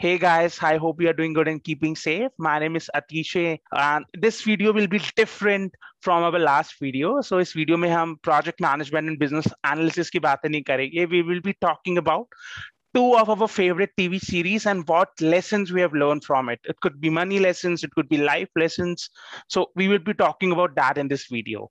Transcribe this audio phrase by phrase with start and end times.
[0.00, 2.30] Hey guys, I hope you are doing good and keeping safe.
[2.38, 7.22] My name is Atishay and this video will be different from our last video.
[7.22, 11.08] So इस video में हम project management and business analysis की बातें नहीं करेंगे.
[11.10, 12.26] We will be talking about
[12.94, 16.60] two of our favorite TV series and what lessons we have learned from it.
[16.64, 19.08] It could be money lessons, it could be life lessons.
[19.48, 21.70] So we will be talking about that in this video.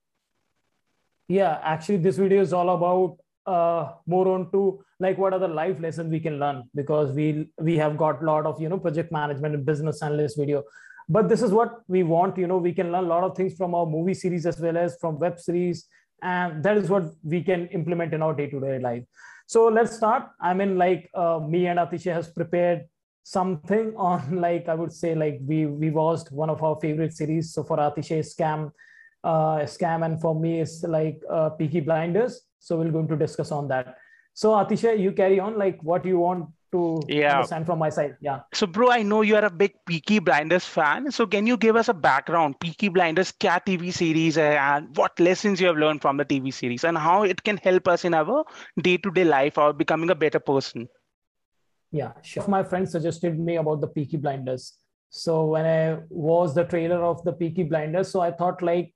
[1.28, 5.49] Yeah, actually this video is all about uh, more on to like what are the
[5.49, 6.65] life lessons we can learn?
[6.75, 10.39] Because we we have got a lot of you know project management and business analyst
[10.39, 10.63] video.
[11.09, 13.55] But this is what we want you know we can learn a lot of things
[13.55, 15.87] from our movie series as well as from web series.
[16.23, 19.05] And that is what we can implement in our day-to-day life.
[19.47, 20.29] So let's start.
[20.41, 22.85] I mean like uh, me and atisha has prepared
[23.23, 27.53] something on like i would say like we we watched one of our favorite series.
[27.55, 28.71] So for atisha scam
[29.25, 32.43] uh, scam and for me is like uh, Peaky Blinders.
[32.59, 33.97] So we're going to discuss on that.
[34.35, 37.37] So Atisha, you carry on like what you want to yeah.
[37.37, 38.17] understand from my side.
[38.21, 38.41] Yeah.
[38.55, 41.11] So bro, I know you are a big Peaky Blinders fan.
[41.11, 45.61] So can you give us a background, Peaky Blinders, Cat TV series, and what lessons
[45.61, 48.45] you have learned from the TV series, and how it can help us in our
[48.81, 50.89] day-to-day life or becoming a better person?
[51.91, 52.47] Yeah, sure.
[52.47, 54.75] My friend suggested me about the Peaky Blinders.
[55.09, 58.95] So when I was the trailer of the Peaky Blinders, so I thought like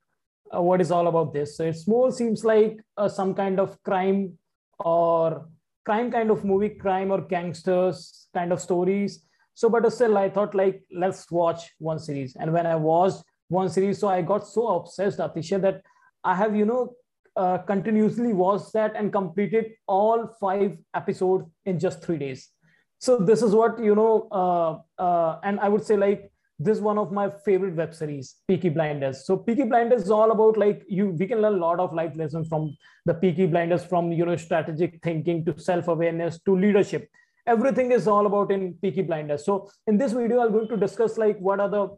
[0.55, 1.57] uh, what is all about this?
[1.57, 4.39] So it's more seems like uh, some kind of crime
[4.79, 5.49] or
[5.85, 9.25] crime kind of movie, crime or gangsters kind of stories.
[9.55, 12.37] So, but still, I thought like, let's watch one series.
[12.37, 15.83] And when I watched one series, so I got so obsessed, Atisha, that
[16.25, 16.95] I have you know
[17.37, 22.51] uh, continuously watched that and completed all five episodes in just three days
[22.99, 26.83] so this is what you know uh, uh, and i would say like this is
[26.83, 29.27] one of my favorite web series peaky blinders.
[29.27, 32.17] So peaky blinders is all about like you we can learn a lot of life
[32.17, 37.11] lessons from the peaky blinders from you know strategic thinking to self-awareness to leadership.
[37.47, 39.45] Everything is all about in peaky blinders.
[39.45, 41.89] So in this video i'm going to discuss like what are the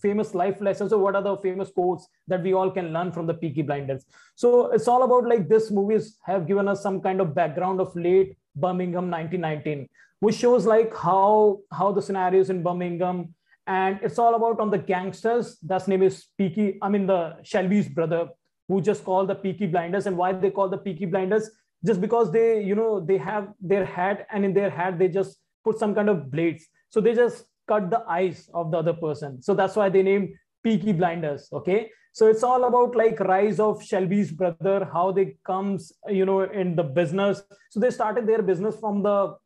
[0.00, 3.26] famous life lessons or what are the famous quotes that we all can learn from
[3.26, 4.04] the peaky blinders.
[4.36, 7.94] So it's all about like this movies have given us some kind of background of
[7.96, 9.88] late birmingham 1919
[10.20, 13.34] which shows like how how the scenarios in birmingham
[13.66, 15.58] and it's all about on the gangsters.
[15.62, 18.28] That's name is peaky i mean the shelby's brother
[18.68, 20.06] who just call the peaky blinders.
[20.06, 21.50] And why they call the peaky blinders?
[21.84, 25.38] Just because they you know they have their hat and in their hat they just
[25.64, 26.66] put some kind of blades.
[26.90, 29.42] So they just cut the eyes of the other person.
[29.42, 31.90] So that's why they named peaky blinders okay?
[32.12, 36.76] So it's all about like rise of shelby's brother how they comes you know in
[36.76, 37.42] the business.
[37.70, 39.36] So they started their business from the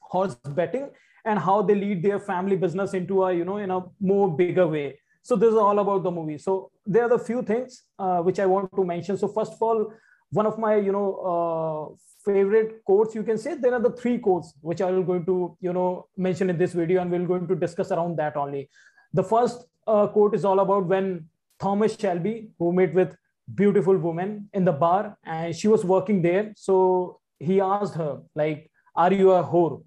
[0.00, 0.90] horse betting
[1.24, 4.66] and how they lead their family business into a you know in a more bigger
[4.66, 4.98] way.
[5.22, 6.38] So this is all about the movie.
[6.38, 9.16] So there are the few things uh, which i want to mention.
[9.18, 9.92] So first of all
[10.30, 11.94] one of my you know uh,
[12.24, 15.56] favorite quotes you can say there are the three quotes which i will going to
[15.60, 18.68] you know mention in this video and we're going to discuss around that only.
[19.12, 21.26] The first uh, quote is all about when
[21.58, 23.16] thomas shelby who met with
[23.54, 26.52] beautiful woman in the bar and she was working there.
[26.56, 29.82] So he asked her like are you a whore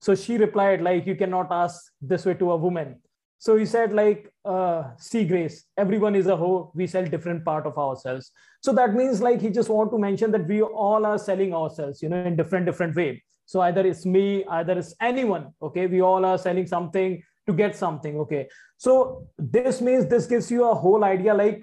[0.00, 3.00] so she replied like you cannot ask this way to a woman.
[3.38, 7.66] So he said like uh, see grace everyone is a whore we sell different part
[7.66, 8.30] of ourselves.
[8.62, 12.02] So that means like he just want to mention that we all are selling ourselves
[12.02, 13.22] you know in different different way.
[13.44, 15.86] So either it's me either it's anyone okay?
[15.86, 18.48] We all are selling something to get something okay?
[18.78, 21.62] So this means this gives you a whole idea like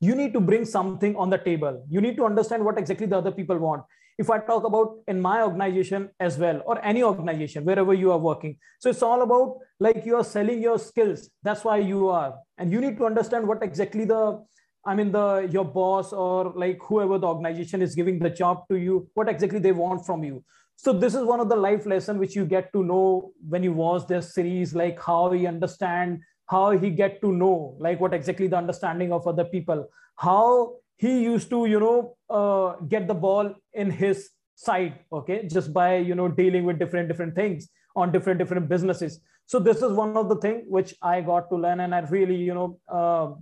[0.00, 1.84] you need to bring something on the table.
[1.88, 3.82] You need to understand what exactly the other people want
[4.18, 8.18] if i talk about in my organization as well or any organization wherever you are
[8.18, 8.56] working.
[8.80, 11.30] So it's all about like you are selling your skills.
[11.42, 12.34] That's why you are.
[12.58, 14.44] And you need to understand what exactly the
[14.86, 18.76] i mean the your boss or like whoever the organization is giving the job to
[18.76, 20.44] you what exactly they want from you.
[20.76, 23.72] So this is one of the life lesson which you get to know when you
[23.72, 28.46] watch this series like how you understand how he get to know like what exactly
[28.46, 33.54] the understanding of other people how he used to you know uh, get the ball
[33.74, 35.46] in his side okay?
[35.46, 39.20] Just by you know dealing with different different things on different different businesses.
[39.46, 42.36] So this is one of the thing which i got to learn and i really
[42.36, 43.32] you know uh,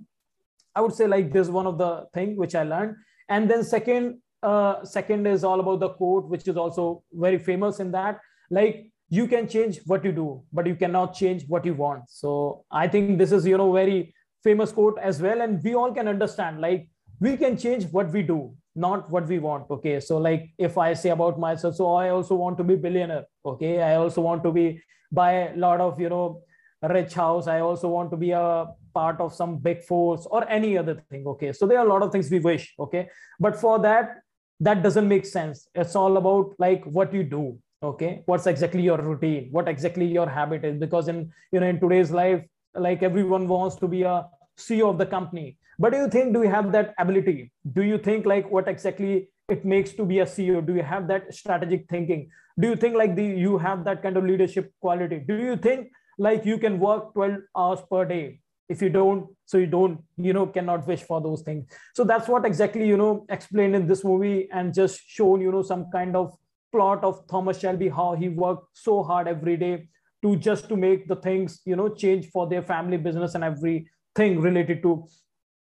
[0.75, 2.97] i would say like this is one of the thing which i learned.
[3.29, 7.81] And then second uh, second is all about the quote which is also very famous
[7.81, 8.21] in that.
[8.51, 12.11] Like you can change what you do but you cannot change what you want.
[12.11, 15.93] So i think this is you know very famous quote as well and we all
[15.93, 16.89] can understand like
[17.21, 20.01] we can change what we do not what we want okay?
[20.01, 23.83] So like if i say about myself so i also want to be billionaire okay?
[23.83, 24.81] I also want to be
[25.13, 26.43] buy a lot of you know
[26.83, 27.47] rich house.
[27.47, 31.27] I also want to be a part of some big force or any other thing
[31.27, 31.53] okay?
[31.53, 33.09] So there are a lot of things we wish okay?
[33.39, 34.21] But for that
[34.61, 35.69] that doesn't make sense.
[35.75, 38.23] It's all about like what you do okay?
[38.27, 39.49] What's exactly your routine?
[39.51, 40.79] What exactly your habit is?
[40.79, 42.45] Because in you know in today's life
[42.75, 44.27] like everyone wants to be a
[44.59, 47.53] ceo of the company but do you think do you have that ability?
[47.73, 51.09] Do you think like what exactly it makes to be a ceo do you have
[51.09, 52.31] that strategic thinking?
[52.59, 55.19] Do you think like the you have that kind of leadership quality?
[55.27, 55.89] Do you think
[56.19, 58.41] like you can work 12 hours per day?
[58.69, 61.67] If you don't so you don't you know cannot wish for those things.
[61.95, 65.63] So that's what exactly you know explained in this movie and just shown you know
[65.63, 66.37] some kind of
[66.75, 69.89] plot of thomas shelby how he worked so hard every day
[70.25, 74.41] to just to make the things you know change for their family business and everything
[74.47, 74.93] related to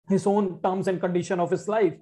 [0.09, 1.93] his own terms and condition of his life.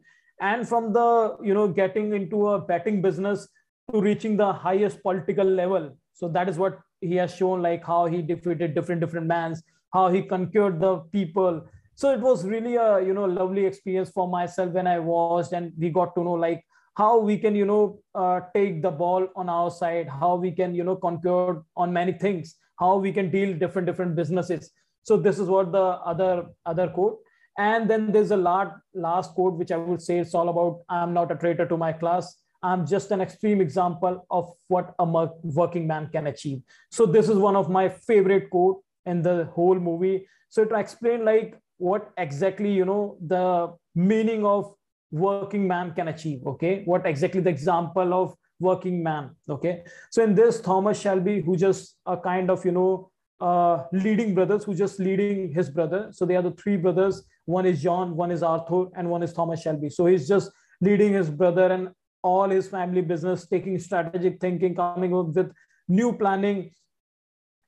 [0.42, 3.48] And from the you know getting into a betting business
[3.92, 5.98] to reaching the highest political level.
[6.14, 9.62] So that is what he has shown like how he defeated different different mans
[9.94, 11.66] how he conquered the people.
[11.96, 15.72] So it was really a you know lovely experience for myself when i watched and
[15.78, 16.64] we got to know like
[16.96, 20.74] how we can you know uh, take the ball on our side how we can
[20.76, 24.72] you know conquer on many things how we can deal different different businesses.
[25.04, 27.20] So this is what the other other quote
[27.58, 31.14] and then there's a lot last quote which i would say it's all about i'm
[31.14, 32.36] not a traitor to my class.
[32.64, 35.06] I'm just an extreme example of what a
[35.44, 36.62] working man can achieve.
[36.92, 40.26] So this is one of my favorite quote in the whole movie.
[40.50, 44.74] So to explain like what exactly you know the meaning of
[45.12, 46.84] working man can achieve okay?
[46.86, 49.84] What exactly the example of working man okay?
[50.12, 53.12] So in this thomas shelby who just a kind of you know
[53.42, 56.10] uh, leading brothers who just leading his brother.
[56.14, 59.34] So they are the three brothers one is john one is arthur and one is
[59.34, 59.90] thomas shelby.
[59.90, 60.52] So he's just
[60.82, 61.90] leading his brother and
[62.22, 65.52] all his family business taking strategic thinking coming up with
[65.88, 66.72] new planning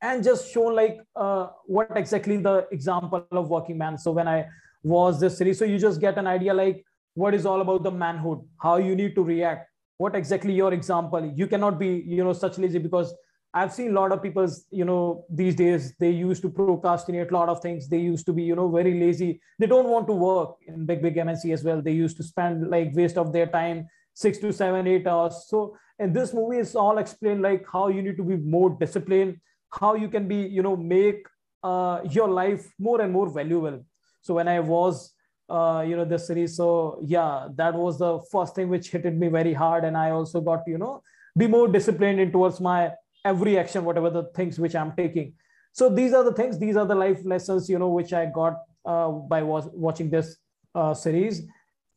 [0.01, 3.97] and just shown like uh, what exactly the example of working man.
[3.97, 4.45] So when i
[4.83, 6.85] was this series so you just get an idea like
[7.15, 9.67] what is all about the manhood how you need to react
[9.97, 11.31] what exactly your example.
[11.35, 13.13] You cannot be you know such lazy because
[13.55, 17.33] i've seen a lot of people you know these days they used to procrastinate a
[17.33, 17.87] lot of things.
[17.87, 19.41] They used to be you know very lazy.
[19.59, 21.81] They don't want to work in big big mnc as well.
[21.81, 25.45] They used to spend like waste of their time six to seven eight hours.
[25.47, 29.37] So in this movie it's all explained like how you need to be more disciplined
[29.79, 31.25] how you can be you know make
[31.63, 33.83] uh, your life more and more valuable.
[34.21, 35.13] So when i was
[35.47, 39.27] uh, you know the series so yeah that was the first thing which hit me
[39.39, 39.85] very hard.
[39.85, 41.01] And i also got you know
[41.37, 42.91] be more disciplined in towards my
[43.25, 45.33] every action whatever the things which i'm taking.
[45.73, 48.59] So these are the things these are the life lessons you know which i got
[48.85, 50.37] uh, by was watching this
[50.73, 51.43] uh, series.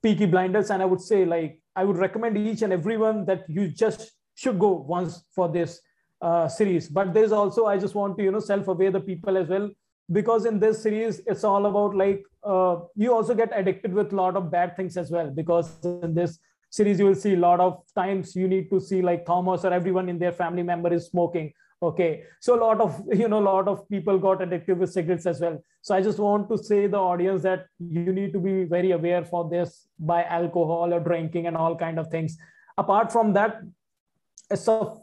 [0.03, 3.69] Peaky blinders and i would say like i would recommend each and everyone that you
[3.69, 5.81] just should go once for this
[6.21, 6.89] uh, series.
[6.89, 9.71] But there's also i just want to you know self-aware the people as well
[10.13, 14.17] because in this series it's all about like uh, you also get addicted with a
[14.17, 16.39] lot of bad things as well because in this
[16.71, 19.73] series you will see a lot of times you need to see like thomas or
[19.73, 22.25] everyone in their family member is smoking okay?
[22.41, 25.41] So a lot of you know a lot of people got addicted with cigarettes as
[25.41, 25.63] well.
[25.83, 29.25] So i just want to say the audience that you need to be very aware
[29.25, 32.37] for this by alcohol or drinking and all kind of things.
[32.77, 33.63] Apart from that
[34.51, 34.95] it's a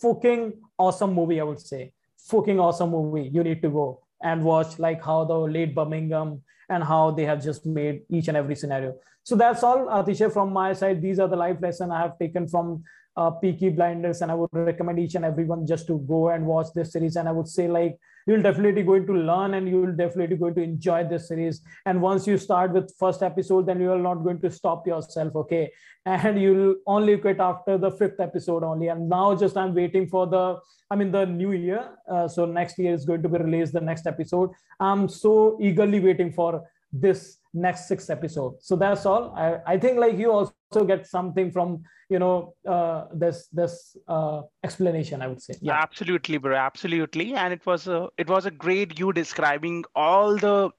[0.00, 1.92] fucking awesome movie i would say.
[2.18, 3.28] Fucking awesome movie.
[3.32, 6.42] You need to go and watch like how the late birmingham
[6.72, 8.94] and how they have just made each and every scenario
[9.30, 12.48] so that's all atisha from my side these are the life lesson i have taken
[12.54, 12.82] from
[13.16, 16.68] uh, Peaky Blinders, and I would recommend each and everyone just to go and watch
[16.74, 17.16] this series.
[17.16, 20.62] And I would say like you'll definitely going to learn and you'll definitely going to
[20.62, 21.60] enjoy this series.
[21.86, 25.34] And once you start with first episode, then you are not going to stop yourself,
[25.36, 25.72] okay?
[26.04, 28.88] And you'll only quit after the fifth episode only.
[28.88, 30.58] And now just I'm waiting for the,
[30.90, 31.90] I mean the new year.
[32.10, 34.50] Uh, so next year is going to be released the next episode.
[34.80, 36.61] I'm so eagerly waiting for
[36.92, 39.34] this next six episode so that's all.
[39.36, 44.42] I, I think like you also get something from you know uh, this this uh,
[44.62, 45.54] explanation i would say.
[45.60, 45.80] Yeah.
[45.80, 46.56] Absolutely bro.
[46.56, 47.34] Absolutely.
[47.34, 50.70] And it was a it was a great you describing all the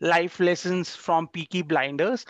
[0.00, 2.24] life lessons from peaky blinders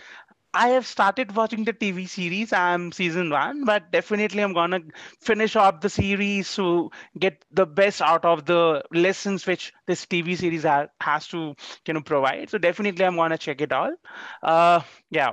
[0.54, 2.52] I have started watching the TV series.
[2.52, 4.80] I'm season one, but definitely I'm gonna
[5.20, 10.36] finish up the series to get the best out of the lessons which this TV
[10.36, 11.54] series ha- has to
[11.86, 12.50] you know provide.
[12.50, 13.92] So definitely I'm gonna check it out.
[14.42, 15.32] Uh, yeah.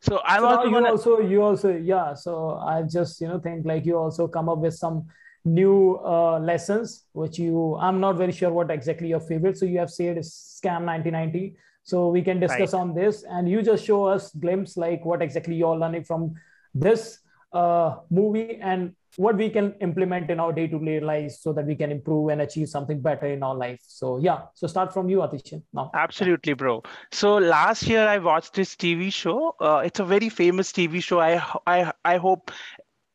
[0.00, 0.90] So I so also you gonna...
[0.90, 2.14] also you also yeah.
[2.14, 5.06] So I just you know think like you also come up with some
[5.44, 9.78] new uh, lessons which you i'm not very sure what exactly your favorite so you
[9.78, 12.80] have said scam 1990 so we can discuss right.
[12.80, 13.24] on this.
[13.28, 16.34] And you just show us glimpse like what exactly you're learning from
[16.74, 17.20] this
[17.52, 21.92] uh, movie and what we can implement in our day-to-day lives so that we can
[21.92, 23.78] improve and achieve something better in our life.
[23.86, 24.38] So yeah.
[24.54, 25.90] So start from you atishan now.
[25.94, 26.82] Absolutely bro.
[27.12, 29.54] So last year i watched this tv show.
[29.60, 31.20] Uh, it's a very famous tv show.
[31.20, 32.50] I i i hope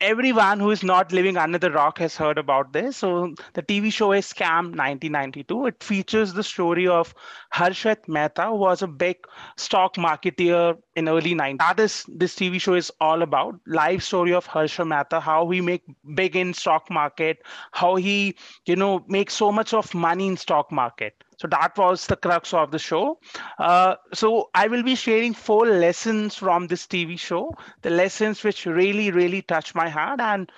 [0.02, 2.98] everyone who is not living under the rock has heard about this.
[2.98, 5.68] So the TV show is Scam 1992.
[5.68, 7.14] It features the story of
[7.54, 9.18] Harshad Mehta, who was a big
[9.58, 11.68] stock marketeer in early 90s.
[11.76, 13.56] That is this TV show is all about.
[13.66, 15.84] Life story of Harshad Mehta, how he make
[16.16, 17.42] big in stock market,
[17.72, 21.24] how he, you know, makes so much of money in stock market.
[21.39, 23.19] So that was the crux of the show.
[23.59, 28.67] Uh, so I will be sharing four lessons from this TV show, the lessons which
[28.67, 30.21] really, really touch my heart.
[30.21, 30.51] And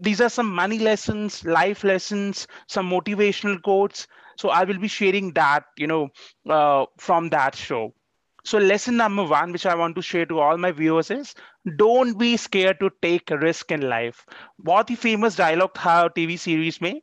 [0.00, 4.06] these are some money lessons, life lessons, some motivational quotes.
[4.36, 6.08] So I will be sharing that, you know,
[6.48, 7.94] uh, from that show.
[8.44, 11.34] So lesson number one, which I want to share to all my viewers is
[11.76, 14.24] don't be scared to take a risk in life.
[14.64, 17.00] बहुत ही famous dialogue था TV series में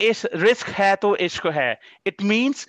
[0.00, 1.70] इस risk है तो इश्क है
[2.06, 2.66] it means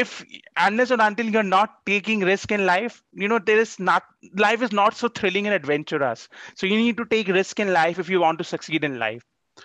[0.00, 0.24] if
[0.56, 4.02] unless and until you're not taking risk in life you know there is not
[4.34, 7.98] life is not so thrilling and adventurous so you need to take risk in life
[7.98, 9.22] if you want to succeed in life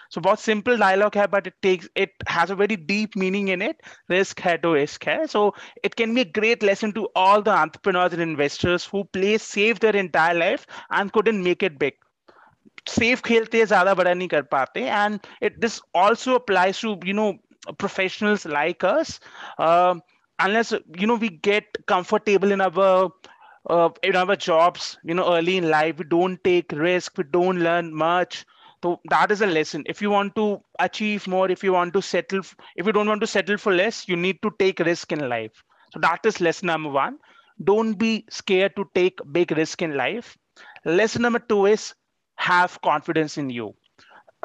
[0.09, 3.62] so बहुत simple dialogue है but it takes it has a very deep meaning in
[3.62, 5.43] it risk है तो isk है so
[5.83, 9.79] it can be a great lesson to all the entrepreneurs and investors who play safe
[9.79, 11.93] their entire life and couldn't make it big
[12.89, 17.13] safe खेलते हैं ज्यादा बड़ा नहीं कर पाते and it this also applies to you
[17.13, 17.31] no
[17.77, 19.19] professionals like us
[19.57, 19.95] uh,
[20.39, 23.12] unless you know we get comfortable in our
[23.69, 27.59] uh, in our jobs you know early in life we don't take risk we don't
[27.59, 28.45] learn much
[28.83, 32.01] so that is a lesson if you want to achieve more if you want to
[32.01, 32.41] settle
[32.75, 35.63] if you don't want to settle for less you need to take risk in life
[35.93, 37.17] so that is lesson number one
[37.63, 40.38] don't be scared to take big risk in life
[40.83, 41.93] lesson number two is
[42.38, 43.75] have confidence in you.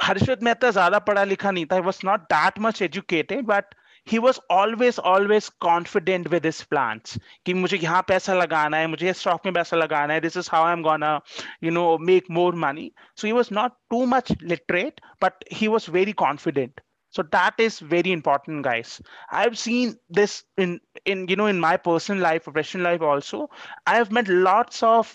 [0.00, 1.76] Harshit Mehta zyada padha likha nahi tha.
[1.76, 3.74] He was not that much educated, but
[4.04, 9.12] he was always always confident with his plans कि मुझे यहाँ पैसा लगाना है मुझे
[9.12, 11.12] stock में पैसा लगाना है this is how I'm gonna
[11.60, 12.86] you know make more money
[13.16, 17.78] so he was not too much literate but he was very confident so that is
[17.92, 19.00] very important guys
[19.42, 23.48] i've seen this in in you know in my personal life professional life also
[23.86, 25.12] i have met lots of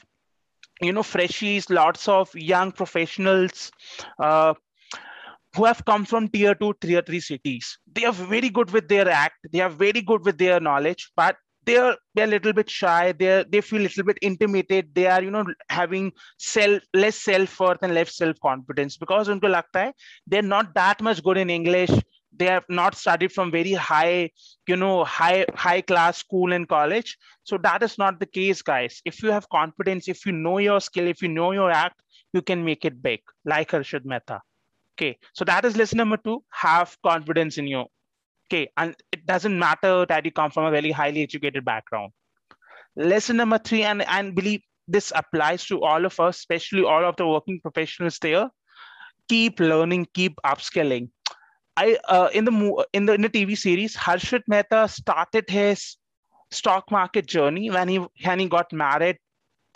[0.80, 3.70] you know freshies lots of young professionals
[4.18, 4.54] uh,
[5.56, 7.78] who have come from tier 2 tier 3 cities.
[7.92, 9.36] They are very good with their act.
[9.52, 13.12] They are very good with their knowledge but they're they're a little bit shy.
[13.12, 14.94] They they feel a little bit intimidated.
[14.94, 19.50] They are you know having self less self worth and less self confidence because unko
[19.56, 19.92] lagta hai
[20.26, 21.92] they're not that much good in english
[22.36, 24.30] they have not studied from very high
[24.66, 27.16] you know high high class school and college.
[27.44, 29.00] So that is not the case guys.
[29.04, 32.00] If you have confidence if you know your skill if you know your act
[32.32, 34.40] you can make it big like harshad mehta.
[34.94, 35.16] Okay.
[35.32, 36.42] So that is lesson number two.
[36.50, 37.84] Have confidence in you.
[38.46, 38.68] Okay.
[38.76, 42.12] And it doesn't matter that you come from a very highly educated background.
[42.96, 47.16] Lesson number three and and believe this applies to all of us especially all of
[47.16, 48.48] the working professionals there.
[49.28, 51.10] Keep learning keep upskilling
[51.78, 55.96] I uh, in the in the in the TV series, Harshad Mehta started his
[56.50, 59.18] stock market journey when he when he got married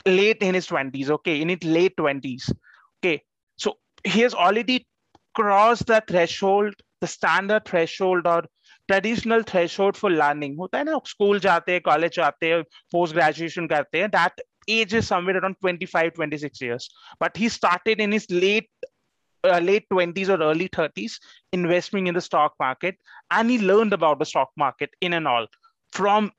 [0.06, 1.12] late in his twenties.
[1.16, 2.50] Okay, in his late twenties.
[2.98, 3.22] Okay,
[3.56, 4.86] so he has already
[5.34, 8.42] crossed the threshold, the standard threshold or
[8.90, 10.56] traditional threshold for learning.
[10.58, 12.62] होता है ना jate, जाते हैं college जाते हैं
[12.96, 16.88] post करते हैं that age is somewhere around 25 26 years
[17.20, 18.68] but he started in his late
[19.44, 21.18] uh, late 20s or early 30s
[21.52, 22.96] investing in the stock market.
[23.30, 25.46] And he learned about the stock market in and all
[25.92, 26.32] from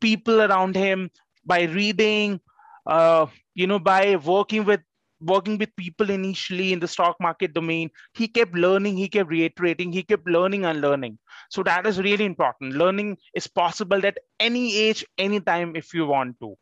[0.00, 1.10] people around him
[1.44, 2.40] by reading
[2.86, 4.80] uh, you know by working with
[5.20, 7.90] working with people initially in the stock market domain.
[8.14, 11.18] He kept learning he kept reiterating he kept learning and learning.
[11.50, 12.74] So that is really important.
[12.74, 16.56] Learning is possible at any age anytime if you want to.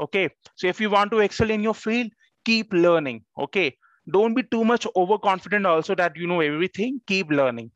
[0.00, 0.30] Okay?
[0.56, 2.10] So if you want to excel in your field
[2.44, 3.24] keep learning.
[3.38, 3.76] Okay
[4.07, 7.71] don't be too much overconfident also that you know everything keep learning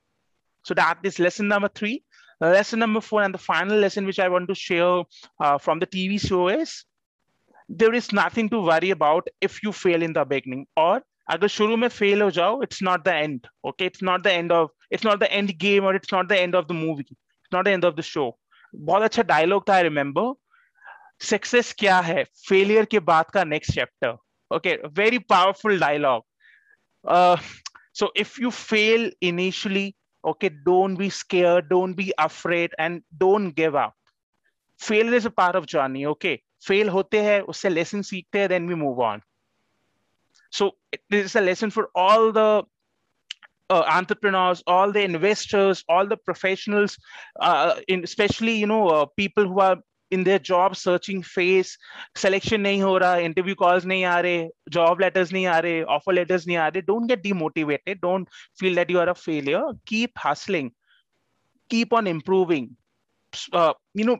[0.65, 2.03] so that is lesson number three
[2.41, 5.03] lesson number four and the final lesson which i want to share
[5.39, 6.85] uh, from the tv show is
[7.69, 11.75] there is nothing to worry about if you fail in the beginning or अगर शुरू
[11.77, 15.05] में fail हो जाओ it's not the end okay it's not the end of its
[15.05, 17.67] not the end game और it's not the end of the movie it's not the
[17.67, 18.25] end of the show
[18.75, 20.33] बहुत अच्छा dialogue था I remember
[21.25, 24.15] success क्या है failure के बाद का next chapter
[24.50, 26.22] okay very powerful dialogue.
[27.04, 27.36] Uh,
[27.92, 33.74] so if you fail initially okay don't be scared don't be afraid and don't give
[33.74, 33.94] up.
[34.78, 36.42] Failure is a part of journey okay?
[36.60, 39.22] Fail hote hai usse lesson seekhte hai then we move on.
[40.50, 40.72] So
[41.08, 42.64] this is a lesson for all the
[43.70, 46.98] uh, entrepreneurs all the investors all the professionals
[47.40, 49.76] uh, in especially you know uh, people who are
[50.10, 51.76] in their job searching phase.
[52.16, 56.82] Selection nahi ho interview calls nahi aa job letters nahi aa offer letters nahi aa
[56.90, 58.00] don't get demotivated.
[58.02, 59.64] Don't feel that you are a failure.
[59.86, 60.70] Keep hustling.
[61.68, 62.70] Keep on improving.
[63.52, 64.18] Uh, you know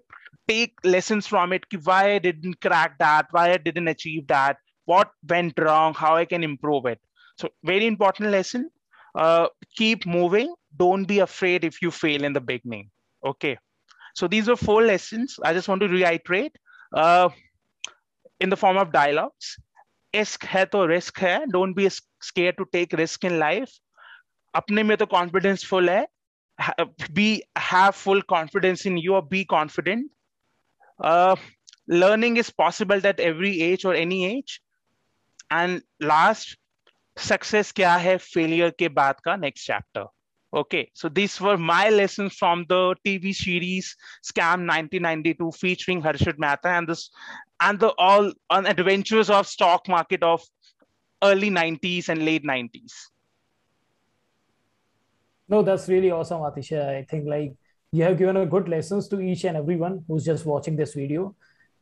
[0.48, 1.64] take lessons from it.
[1.84, 3.26] Why i didn't crack that?
[3.30, 4.58] Why i didn't achieve that?
[4.84, 5.94] What went wrong?
[5.94, 7.00] How i can improve it?
[7.38, 8.70] So very important lesson.
[9.14, 10.54] Uh, keep moving.
[10.76, 12.90] Don't be afraid if you fail in the beginning.
[13.24, 13.56] Okay
[14.15, 15.39] so these are four lessons.
[15.43, 16.57] I just want to reiterate
[16.93, 17.29] uh,
[18.39, 19.57] in the form of dialogues.
[20.13, 21.45] Isk hai to risk hai.
[21.51, 21.89] Don't be
[22.21, 23.71] scared to take risk in life.
[24.55, 26.05] अपने में तो confidence full है.
[27.13, 30.09] Be have full confidence in you or be confident.
[31.03, 31.35] Uh,
[31.87, 34.61] learning is possible at every age or any age.
[35.51, 36.55] And last,
[37.17, 40.05] success क्या है failure के बाद का next chapter.
[40.52, 46.68] Okay, so these were my lessons from the TV series Scam 1992 featuring Harshad Mehta
[46.68, 47.10] and this
[47.60, 50.42] and the all on adventures of stock market of
[51.22, 52.92] early 90s and late 90s.
[55.48, 56.96] No, that's really awesome, Atisha.
[56.96, 57.54] I think like
[57.92, 61.36] you have given a good lessons to each and everyone who's just watching this video.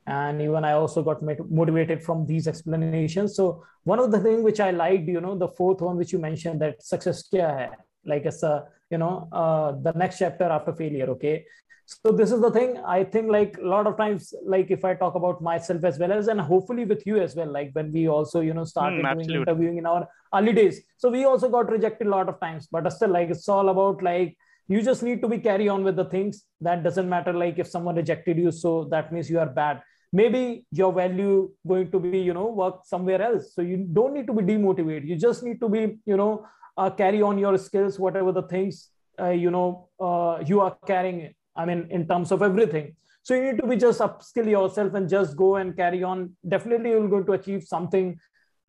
[0.07, 3.35] And even I also got motivated from these explanations.
[3.35, 6.19] So one of the things which I liked, you know, the fourth one which you
[6.19, 7.71] mentioned that success kya
[8.05, 11.45] like it's a you know uh, the next chapter after failure okay?
[11.91, 14.93] So this is the thing i think like a lot of times like if i
[14.95, 18.09] talk about myself as well as and hopefully with you as well like when we
[18.09, 20.81] also you know started mm, doing interviewing in our early days.
[20.97, 24.03] So we also got rejected a lot of times but still like it's all about
[24.03, 24.37] like
[24.69, 26.45] you just need to be carry on with the things.
[26.61, 29.83] That doesn't matter like if someone rejected you so that means you are bad.
[30.13, 33.55] Maybe your value going to be you know work somewhere else.
[33.55, 35.07] So you don't need to be demotivated.
[35.07, 36.47] You just need to be you know
[36.79, 41.35] uh, carry on your skills whatever the things uh, you know uh, you are carrying
[41.57, 42.95] i mean in terms of everything.
[43.29, 46.35] So you need to be just upskill yourself and just go and carry on.
[46.49, 48.19] Definitely you're going to achieve something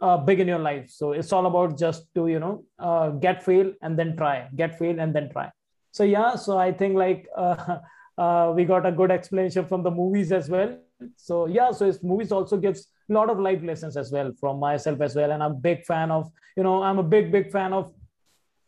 [0.01, 0.89] uh, big in your life.
[0.89, 4.78] So it's all about just to you know uh, get fail and then try get
[4.78, 5.50] fail and then try.
[5.92, 10.31] So yeah so i think like uh, we got a good explanation from the movies
[10.31, 10.77] as well.
[11.16, 14.60] So yeah so his movies also gives a lot of life lessons as well from
[14.60, 15.31] myself as well.
[15.31, 17.94] And i'm a big fan of you know i'm a big big fan of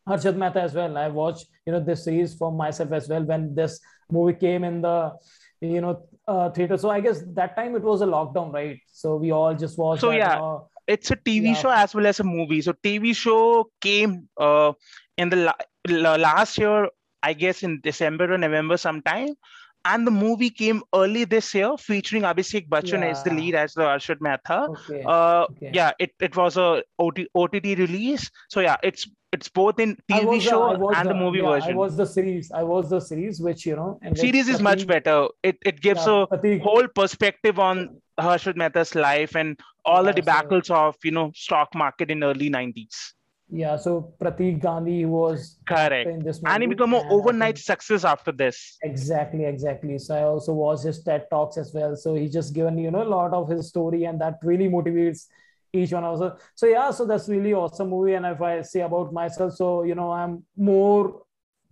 [0.07, 0.97] Harshad Mehta as well.
[0.97, 3.79] I watched you know this series for myself as well when this
[4.11, 5.13] movie came in the
[5.61, 6.77] you know uh, theater.
[6.77, 8.79] So I guess that time it was a lockdown, right?
[8.91, 10.01] So we all just watched.
[10.01, 11.53] So that, yeah, uh, it's a TV yeah.
[11.53, 12.61] show as well as a movie.
[12.61, 14.73] So TV show came uh,
[15.17, 15.53] in the
[15.87, 16.89] la- last year,
[17.23, 19.35] I guess in December or November sometime.
[19.83, 23.09] And the movie came early this year, featuring Abhishek Bachchan yeah.
[23.09, 24.67] as the lead as the Harshad Mehta.
[24.69, 25.03] Okay.
[25.03, 25.71] Uh, okay.
[25.73, 28.29] Yeah, it, it was a OT, OTT release.
[28.49, 31.71] So yeah, it's it's both in TV show the, and the, the movie yeah, version.
[31.71, 32.51] I was the series.
[32.51, 33.99] I was the series, which you know.
[34.15, 35.27] series is much better.
[35.41, 40.67] It it gives yeah, a whole perspective on Harshad Mehta's life and all the debacles
[40.67, 43.13] so, of you know stock market in early nineties.
[43.51, 48.05] Yeah, so Pratik Gandhi was correct in this movie, and he became an overnight success
[48.05, 48.77] after this.
[48.81, 49.97] Exactly, exactly.
[49.97, 51.97] So I also watched his TED talks as well.
[51.97, 55.25] So he just given you know a lot of his story, and that really motivates
[55.73, 59.13] each one also so yeah so that's really awesome movie and if i say about
[59.13, 61.21] myself so you know i'm more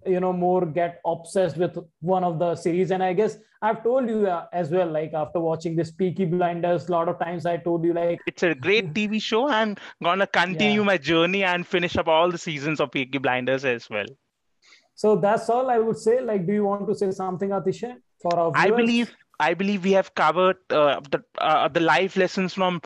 [0.05, 4.09] you know more get obsessed with one of the series and i guess i've told
[4.09, 7.57] you uh, as well like after watching this peaky blinders a lot of times i
[7.57, 10.85] told you like it's a great tv show i'm gonna continue yeah.
[10.85, 14.07] my journey and finish up all the seasons of peaky blinders as well
[14.95, 18.37] so that's all i would say like do you want to say something atisha for
[18.37, 18.65] our viewers?
[18.65, 22.81] i believe I believe we have covered uh, the uh, the life lessons from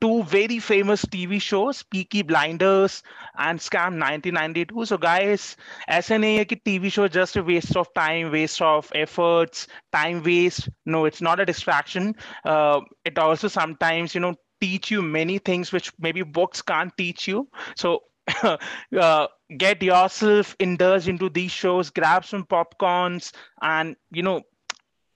[0.00, 3.02] two very famous TV shows, Peaky Blinders
[3.38, 4.84] and Scam 1992.
[4.86, 5.56] So, guys,
[5.88, 10.22] ऐसे नहीं है कि TV show just a waste of time, waste of efforts, time
[10.22, 10.68] waste.
[10.86, 12.14] No, it's not a distraction.
[12.44, 17.26] Uh, it also sometimes, you know, teach you many things which maybe books can't teach
[17.28, 17.48] you.
[17.76, 18.02] So,
[18.42, 19.26] uh,
[19.58, 24.42] get yourself indulged into these shows, grab some popcorns, and you know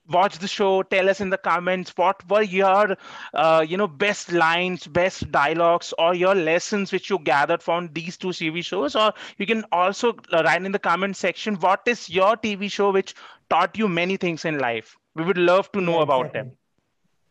[0.09, 2.97] watch the show tell us in the comments what were your
[3.33, 8.17] uh, you know best lines best dialogues or your lessons which you gathered from these
[8.17, 8.95] two tv shows?
[8.95, 12.91] Or you can also uh, write in the comment section what is your tv show
[12.91, 13.15] which
[13.49, 14.95] taught you many things in life?
[15.15, 16.51] We would love to know yeah, about them.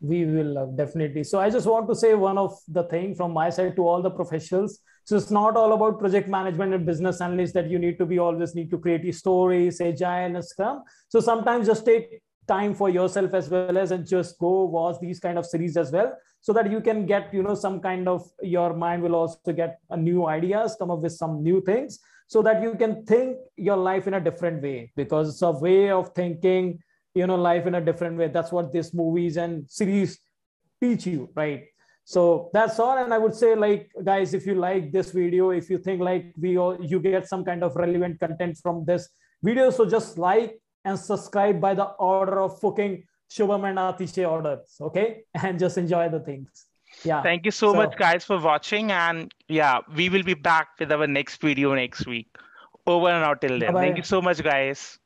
[0.00, 1.24] We will uh, definitely.
[1.24, 4.02] So i just want to say one of the thing from my side to all
[4.02, 4.80] the professionals.
[5.04, 8.18] So it's not all about project management and business analysts that you need to be
[8.18, 10.82] always need to create stories agile and scrum.
[11.08, 15.20] So sometimes just take time for yourself as well as and just go watch these
[15.20, 18.28] kind of series as well so that you can get you know some kind of
[18.42, 22.40] your mind will also get a new ideas come up with some new things so
[22.42, 26.12] that you can think your life in a different way because it's a way of
[26.14, 26.78] thinking
[27.14, 28.28] you know life in a different way.
[28.28, 30.18] That's what these movies and series
[30.81, 31.64] teach you right?
[32.05, 32.98] So that's all.
[32.98, 36.33] And i would say like guys if you like this video if you think like
[36.38, 39.09] we all you get some kind of relevant content from this
[39.42, 44.77] video so just like and subscribe by the order of fucking shubham and atishay orders
[44.81, 45.23] okay?
[45.42, 46.66] And just enjoy the things.
[47.05, 47.23] Yeah.
[47.23, 48.92] Thank you so, so much guys for watching.
[48.92, 52.29] And yeah we will be back with our next video next week.
[52.87, 53.73] Over and out till then.
[53.73, 53.81] Bye-bye.
[53.81, 54.99] thank you so much guys